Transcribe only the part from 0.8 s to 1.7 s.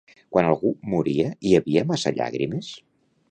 moria hi